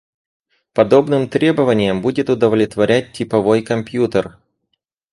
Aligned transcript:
Подобным 0.73 1.29
требованиям 1.29 2.01
будет 2.01 2.31
удовлетворять 2.31 3.13
типовой 3.13 3.61
компьютер 3.61 4.39